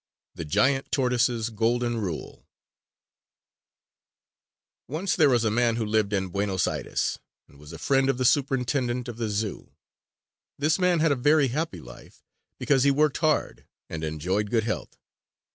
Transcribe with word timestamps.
THE 0.33 0.45
GIANT 0.45 0.89
TORTOISE'S 0.91 1.51
GOLDEN 1.51 1.97
RULE 2.01 2.43
Once 4.87 5.15
there 5.15 5.29
was 5.29 5.43
a 5.43 5.51
man 5.51 5.75
who 5.75 5.85
lived 5.85 6.11
in 6.11 6.29
Buenos 6.29 6.65
Aires 6.65 7.19
and 7.47 7.59
was 7.59 7.71
a 7.71 7.77
friend 7.77 8.09
of 8.09 8.17
the 8.17 8.25
superintendent 8.25 9.07
of 9.07 9.17
the 9.17 9.29
Zoo. 9.29 9.73
This 10.57 10.79
man 10.79 11.01
had 11.01 11.11
a 11.11 11.15
very 11.15 11.49
happy 11.49 11.81
life, 11.81 12.23
because 12.57 12.83
he 12.83 12.89
worked 12.89 13.17
hard 13.19 13.67
and 13.89 14.03
enjoyed 14.03 14.49
good 14.49 14.63
health. 14.63 14.97